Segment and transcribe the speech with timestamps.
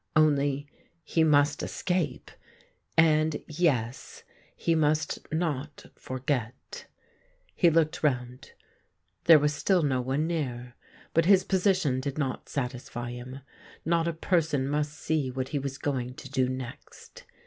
[0.15, 0.67] Only,
[1.03, 2.31] he must escape.
[2.97, 4.23] And— yes—
[4.55, 6.87] he must not forget.
[7.53, 8.53] He looked round.
[9.25, 10.75] There was still 64 THE GREEN LIGHT no one near;
[11.13, 13.41] but his position did not satisfy him.
[13.85, 17.25] Not a person must see what he was going to do next.